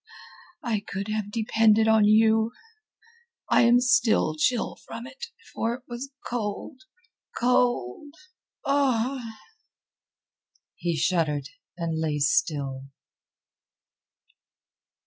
I 0.63 0.79
could 0.79 1.09
have 1.09 1.29
depended 1.31 1.87
on 1.87 2.05
you. 2.05 2.53
I 3.51 3.61
am 3.61 3.79
still 3.79 4.33
chill 4.35 4.77
from 4.87 5.05
it, 5.05 5.27
for 5.53 5.75
it 5.75 5.83
was 5.87 6.09
cold... 6.27 6.81
cold... 7.37 8.15
ugh!" 8.65 9.21
He 10.73 10.95
shuddered, 10.97 11.49
and 11.77 11.99
lay 12.01 12.17
still. 12.17 12.85